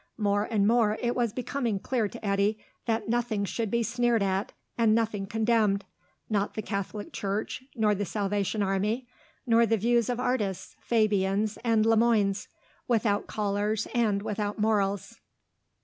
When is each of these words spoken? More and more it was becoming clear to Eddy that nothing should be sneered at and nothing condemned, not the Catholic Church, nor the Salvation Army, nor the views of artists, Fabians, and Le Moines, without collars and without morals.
More 0.17 0.45
and 0.45 0.67
more 0.67 0.97
it 0.99 1.15
was 1.15 1.31
becoming 1.31 1.77
clear 1.77 2.07
to 2.07 2.25
Eddy 2.25 2.57
that 2.87 3.07
nothing 3.07 3.45
should 3.45 3.69
be 3.69 3.83
sneered 3.83 4.23
at 4.23 4.51
and 4.75 4.95
nothing 4.95 5.27
condemned, 5.27 5.85
not 6.27 6.55
the 6.55 6.63
Catholic 6.63 7.13
Church, 7.13 7.61
nor 7.75 7.93
the 7.93 8.03
Salvation 8.03 8.63
Army, 8.63 9.07
nor 9.45 9.67
the 9.67 9.77
views 9.77 10.09
of 10.09 10.19
artists, 10.19 10.75
Fabians, 10.79 11.57
and 11.63 11.85
Le 11.85 11.97
Moines, 11.97 12.47
without 12.87 13.27
collars 13.27 13.87
and 13.93 14.23
without 14.23 14.57
morals. 14.57 15.19